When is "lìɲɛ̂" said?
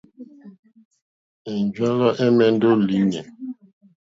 2.87-3.23